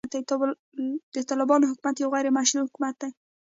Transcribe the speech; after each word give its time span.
د 1.13 1.17
طالبانو 1.29 1.69
حکومت 1.71 1.95
يو 1.99 2.11
غيري 2.13 2.31
مشروع 2.37 2.63
حکومت 2.67 2.95
دی. 3.01 3.09